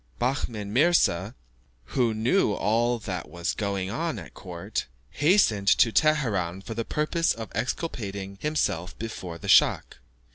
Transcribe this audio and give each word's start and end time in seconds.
Behmen 0.19 0.73
Mirza, 0.73 1.35
who 1.93 2.11
knew 2.11 2.53
all 2.53 2.97
that 2.97 3.29
was 3.29 3.53
going 3.53 3.91
on 3.91 4.17
at 4.17 4.33
court, 4.33 4.87
hastened 5.11 5.67
to 5.67 5.91
Teheran 5.91 6.61
for 6.63 6.73
the 6.73 6.83
purpose 6.83 7.33
of 7.33 7.51
exculpating 7.53 8.39
himself 8.41 8.97
before 8.97 9.37
the 9.37 9.47
schach. 9.47 9.97